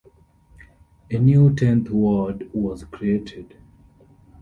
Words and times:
A 1.11 1.19
new 1.19 1.53
Tenth 1.53 1.91
Ward 1.91 2.49
was 2.55 2.85
created. 2.85 3.55